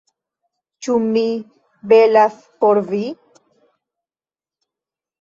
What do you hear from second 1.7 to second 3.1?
belas por vi?